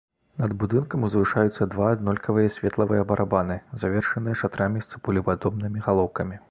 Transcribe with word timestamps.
Над 0.43 0.53
будынкам 0.61 1.03
узвышаюцца 1.07 1.67
два 1.75 1.91
аднолькавыя 1.97 2.53
светлавыя 2.57 3.03
барабаны, 3.13 3.59
завершаныя 3.85 4.41
шатрамі 4.45 4.79
з 4.87 4.91
цыбулепадобнымі 4.95 5.79
галоўкамі. 5.89 6.35